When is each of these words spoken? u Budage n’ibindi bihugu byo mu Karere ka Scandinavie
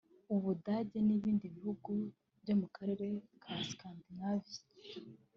u 0.33 0.37
Budage 0.43 0.97
n’ibindi 1.07 1.45
bihugu 1.55 1.89
byo 2.41 2.53
mu 2.59 2.67
Karere 2.75 3.05
ka 3.41 3.53
Scandinavie 3.67 4.61